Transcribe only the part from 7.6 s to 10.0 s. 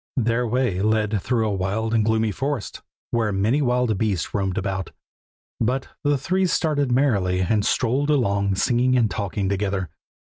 strolled along singing and talking together.